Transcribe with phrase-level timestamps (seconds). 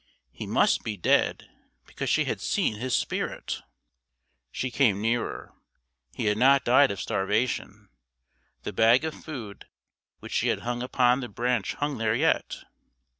[0.31, 1.47] He must be dead
[1.85, 3.61] because she had seen his spirit!
[4.51, 5.53] She came nearer.
[6.15, 7.87] He had not died of starvation;
[8.63, 9.67] the bag of food
[10.17, 12.63] which she had hung upon the branch hung there yet.